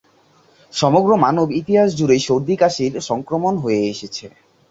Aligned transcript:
সমগ্র 0.73 1.11
মানব 1.17 1.47
ইতিহাস 1.61 1.89
জুড়েই 1.97 2.21
সর্দি-কাশির 2.27 2.93
সংক্রমণ 3.09 3.53
হয়ে 3.63 3.81
এসেছে। 3.85 4.25